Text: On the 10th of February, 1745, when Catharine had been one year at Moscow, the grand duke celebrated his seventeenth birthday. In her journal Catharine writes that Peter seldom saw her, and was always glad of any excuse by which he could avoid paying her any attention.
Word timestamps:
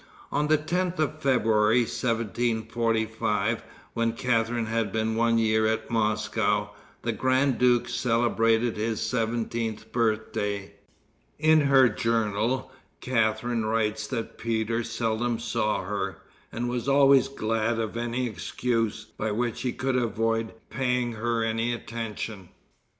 On 0.31 0.47
the 0.47 0.57
10th 0.57 0.97
of 0.97 1.21
February, 1.21 1.81
1745, 1.81 3.63
when 3.93 4.13
Catharine 4.13 4.65
had 4.65 4.91
been 4.91 5.13
one 5.15 5.37
year 5.37 5.67
at 5.67 5.91
Moscow, 5.91 6.71
the 7.03 7.11
grand 7.11 7.59
duke 7.59 7.87
celebrated 7.87 8.77
his 8.77 8.99
seventeenth 8.99 9.91
birthday. 9.91 10.73
In 11.37 11.61
her 11.61 11.87
journal 11.87 12.71
Catharine 12.99 13.63
writes 13.65 14.07
that 14.07 14.39
Peter 14.39 14.83
seldom 14.83 15.37
saw 15.37 15.83
her, 15.83 16.23
and 16.51 16.67
was 16.67 16.89
always 16.89 17.27
glad 17.27 17.77
of 17.77 17.95
any 17.95 18.25
excuse 18.25 19.05
by 19.05 19.29
which 19.29 19.61
he 19.61 19.71
could 19.71 19.95
avoid 19.97 20.55
paying 20.71 21.11
her 21.11 21.43
any 21.43 21.75
attention. 21.75 22.49